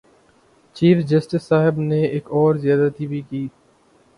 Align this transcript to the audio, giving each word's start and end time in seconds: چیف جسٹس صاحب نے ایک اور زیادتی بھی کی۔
چیف 0.75 1.03
جسٹس 1.05 1.43
صاحب 1.43 1.79
نے 1.79 2.01
ایک 2.05 2.31
اور 2.31 2.55
زیادتی 2.55 3.07
بھی 3.07 3.21
کی۔ 3.21 3.47